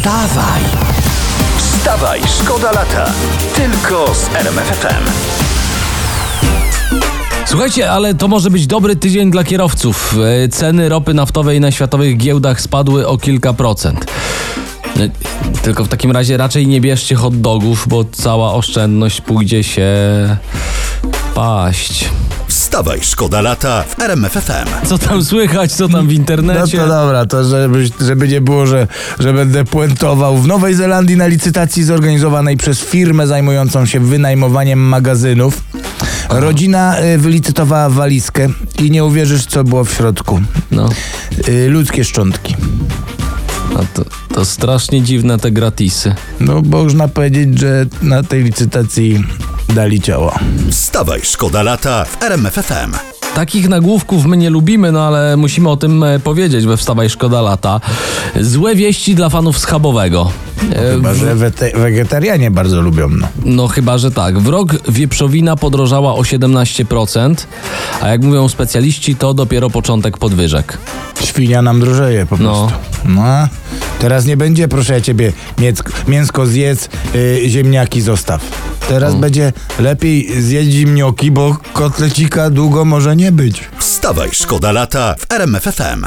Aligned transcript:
Wstawaj! 0.00 0.62
Wstawaj, 1.58 2.20
szkoda 2.42 2.72
lata. 2.72 3.12
Tylko 3.54 4.14
z 4.14 4.34
RMFFM. 4.34 5.04
Słuchajcie, 7.46 7.90
ale 7.90 8.14
to 8.14 8.28
może 8.28 8.50
być 8.50 8.66
dobry 8.66 8.96
tydzień 8.96 9.30
dla 9.30 9.44
kierowców. 9.44 10.14
E, 10.44 10.48
Ceny 10.48 10.88
ropy 10.88 11.14
naftowej 11.14 11.60
na 11.60 11.70
światowych 11.70 12.16
giełdach 12.16 12.60
spadły 12.60 13.06
o 13.08 13.18
kilka 13.18 13.52
procent. 13.52 14.04
E, 14.96 15.08
Tylko 15.62 15.84
w 15.84 15.88
takim 15.88 16.10
razie 16.10 16.36
raczej 16.36 16.66
nie 16.66 16.80
bierzcie 16.80 17.14
hot 17.14 17.40
dogów, 17.40 17.84
bo 17.88 18.04
cała 18.04 18.54
oszczędność 18.54 19.20
pójdzie 19.20 19.64
się 19.64 19.86
paść. 21.34 22.08
Wstawaj, 22.60 22.98
szkoda 23.02 23.40
lata 23.40 23.82
w 23.82 24.00
RMFFM. 24.02 24.86
Co 24.86 24.98
tam 24.98 25.24
słychać, 25.24 25.72
co 25.72 25.88
tam 25.88 26.04
w 26.06 26.08
No 26.08 26.12
internecie? 26.12 26.78
to 26.78 26.88
dobra, 26.88 27.26
to 27.26 27.44
żeby, 27.44 27.88
żeby 28.00 28.28
nie 28.28 28.40
było, 28.40 28.66
że, 28.66 28.86
że 29.18 29.32
będę 29.32 29.64
puentował. 29.64 30.38
W 30.38 30.46
Nowej 30.46 30.74
Zelandii 30.74 31.16
na 31.16 31.26
licytacji 31.26 31.84
zorganizowanej 31.84 32.56
przez 32.56 32.80
firmę 32.80 33.26
zajmującą 33.26 33.86
się 33.86 34.00
wynajmowaniem 34.00 34.78
magazynów 34.78 35.62
rodzina 36.30 37.00
y, 37.00 37.18
wylicytowała 37.18 37.90
walizkę 37.90 38.48
i 38.78 38.90
nie 38.90 39.04
uwierzysz, 39.04 39.46
co 39.46 39.64
było 39.64 39.84
w 39.84 39.92
środku. 39.92 40.40
No, 40.70 40.88
Y, 41.48 41.68
ludzkie 41.68 42.04
szczątki. 42.04 42.56
a 43.76 43.96
to, 43.96 44.04
to 44.34 44.44
strasznie 44.44 45.02
dziwne 45.02 45.38
te 45.38 45.50
gratisy. 45.50 46.14
No, 46.40 46.62
można 46.62 47.08
powiedzieć, 47.08 47.58
że 47.58 47.86
na 48.02 48.22
tej 48.22 48.44
licytacji 48.44 49.24
dali 49.74 50.00
ciało. 50.00 50.34
Wstawaj, 50.70 51.20
szkoda 51.22 51.62
lata 51.62 52.04
w 52.04 52.22
RMFFM. 52.22 52.92
Takich 53.34 53.68
nagłówków 53.68 54.24
my 54.26 54.36
nie 54.36 54.50
lubimy, 54.50 54.92
no 54.92 55.06
ale 55.06 55.36
musimy 55.36 55.70
o 55.70 55.76
tym 55.76 56.02
e, 56.04 56.18
powiedzieć 56.18 56.66
we 56.66 56.76
Wstawaj 56.76 57.10
Szkoda 57.10 57.40
Lata. 57.40 57.80
Złe 58.40 58.74
wieści 58.74 59.14
dla 59.14 59.28
fanów 59.28 59.58
schabowego. 59.58 60.30
E, 60.72 60.92
Chyba, 60.92 61.14
że 61.14 61.36
wegetarianie 61.74 62.50
bardzo 62.50 62.80
lubią, 62.82 63.08
no. 63.08 63.28
No 63.44 63.68
chyba, 63.68 63.98
że 63.98 64.10
tak. 64.10 64.38
W 64.38 64.48
rok 64.48 64.72
wieprzowina 64.88 65.56
podrożała 65.56 66.14
o 66.14 66.20
17%, 66.22 67.34
a 68.02 68.08
jak 68.08 68.22
mówią 68.22 68.48
specjaliści, 68.48 69.16
to 69.16 69.34
dopiero 69.34 69.70
początek 69.70 70.18
podwyżek. 70.18 70.78
Świnia 71.24 71.62
nam 71.62 71.80
drożeje 71.80 72.26
po 72.26 72.36
No. 72.36 72.66
prostu. 72.68 72.78
No. 73.04 73.48
Teraz 73.98 74.24
nie 74.26 74.36
będzie, 74.36 74.68
proszę 74.68 74.92
ja 74.94 75.00
ciebie, 75.00 75.32
mięsko, 76.08 76.46
zjedz, 76.46 76.88
y, 77.14 77.42
ziemniaki 77.48 78.00
zostaw. 78.00 78.40
Teraz 78.90 79.14
będzie 79.14 79.52
lepiej 79.78 80.42
zjeść 80.42 80.70
ziemnioki, 80.70 81.30
bo 81.30 81.56
kotlecika 81.72 82.50
długo 82.50 82.84
może 82.84 83.16
nie 83.16 83.32
być. 83.32 83.64
Wstawaj, 83.78 84.28
szkoda 84.32 84.72
lata 84.72 85.14
w 85.18 85.32
RMFFM. 85.32 86.06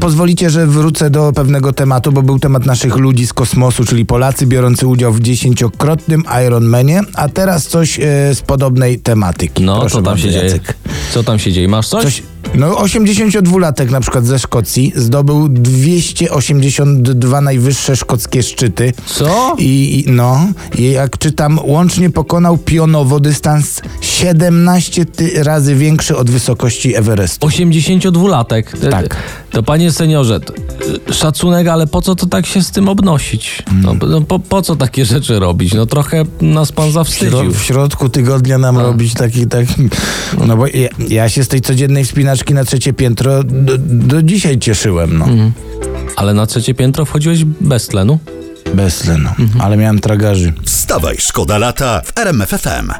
Pozwolicie, 0.00 0.50
że 0.50 0.66
wrócę 0.66 1.10
do 1.10 1.32
pewnego 1.32 1.72
tematu, 1.72 2.12
bo 2.12 2.22
był 2.22 2.38
temat 2.38 2.66
naszych 2.66 2.96
ludzi 2.96 3.26
z 3.26 3.32
kosmosu, 3.32 3.84
czyli 3.84 4.06
Polacy 4.06 4.46
biorący 4.46 4.86
udział 4.86 5.12
w 5.12 5.20
dziesięciokrotnym 5.20 6.24
Ironmanie, 6.46 7.00
a 7.14 7.28
teraz 7.28 7.66
coś 7.66 8.00
e, 8.00 8.02
z 8.34 8.40
podobnej 8.40 8.98
tematyki. 8.98 9.62
No, 9.62 9.80
Proszę 9.80 9.92
co 9.92 9.96
tam 9.96 10.04
bardzo, 10.04 10.22
się 10.22 10.30
dzieje? 10.30 10.44
Jacek. 10.44 10.74
Co 11.12 11.24
tam 11.24 11.38
się 11.38 11.52
dzieje? 11.52 11.68
Masz 11.68 11.88
coś? 11.88 12.04
Coś, 12.04 12.22
no 12.54 12.74
82-latek 12.74 13.90
na 13.90 14.00
przykład 14.00 14.26
ze 14.26 14.38
Szkocji 14.38 14.92
zdobył 14.96 15.48
282 15.48 17.40
najwyższe 17.40 17.96
szkockie 17.96 18.42
szczyty. 18.42 18.92
Co? 19.06 19.54
I, 19.58 20.04
i 20.08 20.10
no, 20.12 20.46
i 20.78 20.90
jak 20.90 21.18
czytam, 21.18 21.58
łącznie 21.64 22.10
pokonał 22.10 22.58
pionowo 22.58 23.20
dystans 23.20 23.80
17 24.00 25.04
ty- 25.04 25.44
razy 25.44 25.74
większy 25.74 26.16
od 26.16 26.30
wysokości 26.30 26.96
Everestu. 26.96 27.46
82-latek. 27.46 28.62
Te- 28.80 28.90
Tak. 28.90 29.16
To 29.50 29.62
panie 29.62 29.92
seniorze, 29.92 30.40
y, 31.10 31.14
szacunek, 31.14 31.68
ale 31.68 31.86
po 31.86 32.02
co 32.02 32.14
to 32.14 32.26
tak 32.26 32.46
się 32.46 32.62
z 32.62 32.70
tym 32.70 32.88
obnosić? 32.88 33.62
No, 33.82 33.94
no 34.08 34.20
po, 34.20 34.38
po 34.38 34.62
co 34.62 34.76
takie 34.76 35.04
rzeczy 35.04 35.38
robić? 35.38 35.74
No 35.74 35.86
trochę 35.86 36.24
nas 36.40 36.72
pan 36.72 36.92
zawstydził. 36.92 37.52
w 37.52 37.62
środku 37.62 38.08
tygodnia 38.08 38.58
nam 38.58 38.78
robić 38.78 39.14
taki, 39.14 39.46
taki. 39.46 39.74
No 40.46 40.56
bo 40.56 40.66
ja, 40.66 40.88
ja 41.08 41.28
się 41.28 41.44
z 41.44 41.48
tej 41.48 41.60
codziennej 41.60 42.04
wspinaczki 42.04 42.41
na 42.50 42.64
trzecie 42.64 42.92
piętro 42.92 43.44
do, 43.44 43.78
do 43.78 44.22
dzisiaj 44.22 44.58
cieszyłem, 44.58 45.18
no. 45.18 45.26
Ale 46.16 46.34
na 46.34 46.46
trzecie 46.46 46.74
piętro 46.74 47.04
wchodziłeś 47.04 47.44
bez 47.44 47.86
tlenu? 47.88 48.18
Bez 48.74 48.98
tlenu. 48.98 49.28
Ale 49.60 49.76
miałem 49.76 49.98
tragarzy. 49.98 50.52
Wstawaj, 50.64 51.16
szkoda 51.18 51.58
lata 51.58 52.02
w 52.04 52.18
RMFFM. 52.18 52.90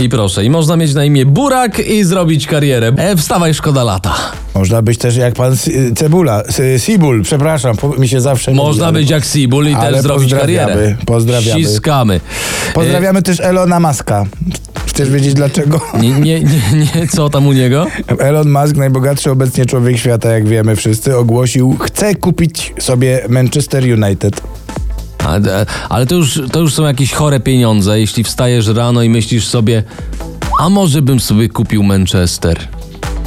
I 0.00 0.08
proszę, 0.08 0.44
i 0.44 0.50
można 0.50 0.76
mieć 0.76 0.94
na 0.94 1.04
imię 1.04 1.26
Burak 1.26 1.78
i 1.78 2.04
zrobić 2.04 2.46
karierę. 2.46 2.92
E, 2.96 3.16
wstawaj, 3.16 3.54
szkoda 3.54 3.84
lata. 3.84 4.14
Można 4.54 4.82
być 4.82 4.98
też 4.98 5.16
jak 5.16 5.34
pan 5.34 5.56
Cebula, 5.96 6.42
Si- 6.50 6.80
Sibul, 6.80 7.22
przepraszam, 7.22 7.76
mi 7.98 8.08
się 8.08 8.20
zawsze 8.20 8.50
mówi, 8.50 8.66
Można 8.68 8.86
ale- 8.86 8.92
być 8.98 9.10
jak 9.10 9.24
Sibul 9.24 9.68
i 9.68 9.76
też 9.76 10.02
zrobić 10.02 10.30
pozdrawiamy, 10.30 10.72
karierę. 10.74 10.96
pozdrawiamy. 11.06 11.60
Ściskamy. 11.64 12.20
Pozdrawiamy 12.74 13.22
też 13.22 13.40
Elona 13.40 13.80
Muska. 13.80 14.24
Chcesz 14.98 15.10
wiedzieć 15.10 15.34
dlaczego? 15.34 15.80
Nie, 16.00 16.10
nie, 16.10 16.40
nie, 16.40 16.60
nie, 16.94 17.06
co 17.08 17.30
tam 17.30 17.46
u 17.46 17.52
niego? 17.52 17.86
Elon 18.18 18.50
Musk, 18.50 18.76
najbogatszy 18.76 19.30
obecnie 19.30 19.66
człowiek 19.66 19.98
świata, 19.98 20.32
jak 20.32 20.48
wiemy 20.48 20.76
wszyscy, 20.76 21.16
ogłosił, 21.16 21.76
chce 21.80 22.14
kupić 22.14 22.74
sobie 22.78 23.24
Manchester 23.28 23.84
United. 23.84 24.42
A, 25.26 25.36
e, 25.36 25.66
Ale 25.88 26.06
to 26.06 26.14
już, 26.14 26.42
to 26.52 26.60
już 26.60 26.74
są 26.74 26.86
jakieś 26.86 27.12
chore 27.12 27.40
pieniądze, 27.40 28.00
jeśli 28.00 28.24
wstajesz 28.24 28.66
rano 28.66 29.02
i 29.02 29.08
myślisz 29.08 29.46
sobie, 29.46 29.82
a 30.60 30.68
może 30.68 31.02
bym 31.02 31.20
sobie 31.20 31.48
kupił 31.48 31.82
Manchester. 31.82 32.58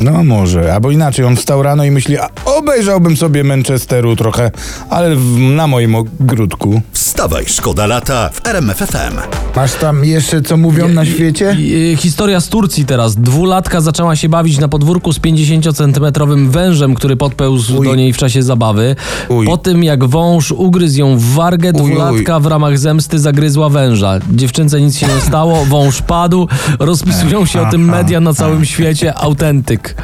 No 0.01 0.23
może, 0.23 0.73
albo 0.73 0.91
inaczej, 0.91 1.25
on 1.25 1.35
wstał 1.35 1.63
rano 1.63 1.83
i 1.85 1.91
myśli, 1.91 2.17
a 2.17 2.29
obejrzałbym 2.61 3.17
sobie 3.17 3.43
Manchesteru 3.43 4.15
trochę, 4.15 4.51
ale 4.89 5.15
w, 5.15 5.39
na 5.39 5.67
moim 5.67 5.95
ogródku. 5.95 6.81
Wstawaj, 6.91 7.45
szkoda 7.47 7.87
lata 7.87 8.29
w 8.33 8.47
RMFFM. 8.47 9.17
Masz 9.55 9.73
tam 9.73 10.05
jeszcze 10.05 10.41
co 10.41 10.57
mówią 10.57 10.87
na 10.87 11.05
świecie? 11.05 11.55
I, 11.59 11.95
historia 11.99 12.41
z 12.41 12.47
Turcji 12.47 12.85
teraz. 12.85 13.15
Dwulatka 13.15 13.81
zaczęła 13.81 14.15
się 14.15 14.29
bawić 14.29 14.59
na 14.59 14.67
podwórku 14.67 15.13
z 15.13 15.19
50-centymetrowym 15.19 16.49
wężem, 16.49 16.95
który 16.95 17.17
podpełzł 17.17 17.77
Uj. 17.77 17.87
do 17.87 17.95
niej 17.95 18.13
w 18.13 18.17
czasie 18.17 18.43
zabawy. 18.43 18.95
Uj. 19.29 19.45
Po 19.45 19.57
tym 19.57 19.83
jak 19.83 20.05
wąż 20.05 20.51
ugryzł 20.51 20.99
ją 20.99 21.17
w 21.17 21.23
wargę, 21.23 21.71
Uj, 21.73 21.91
dwulatka 21.91 22.39
w 22.39 22.45
ramach 22.45 22.79
zemsty 22.79 23.19
zagryzła 23.19 23.69
węża. 23.69 24.19
Dziewczynce 24.31 24.81
nic 24.81 24.97
się 24.97 25.07
nie 25.07 25.21
stało, 25.21 25.65
wąż 25.65 26.01
padł. 26.01 26.47
Rozpisują 26.79 27.45
się 27.45 27.61
o 27.61 27.71
tym 27.71 27.85
media 27.85 28.19
na 28.19 28.33
całym 28.33 28.65
świecie. 28.65 29.13
Autentyk. 29.17 29.95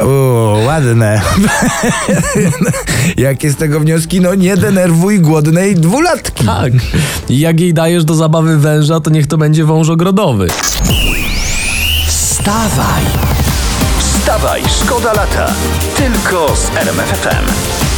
O, 0.00 0.58
ładne. 0.66 1.20
Jakie 3.16 3.50
z 3.50 3.56
tego 3.56 3.80
wnioski? 3.80 4.20
No 4.20 4.34
nie 4.34 4.56
denerwuj 4.56 5.20
głodnej 5.20 5.74
dwulatki. 5.74 6.44
Tak. 6.44 6.72
I 7.28 7.40
jak 7.40 7.60
jej 7.60 7.74
dajesz 7.74 8.04
do 8.04 8.14
zabawy 8.14 8.58
węża, 8.58 9.00
to 9.00 9.10
niech 9.10 9.26
to 9.26 9.38
będzie 9.38 9.64
wąż 9.64 9.88
ogrodowy. 9.88 10.46
Wstawaj! 12.06 13.02
Wstawaj, 13.98 14.62
szkoda 14.82 15.12
lata. 15.12 15.46
Tylko 15.96 16.56
z 16.56 16.76
RMFFM. 16.76 17.89